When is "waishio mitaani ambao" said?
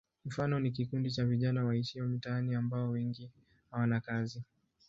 1.65-2.89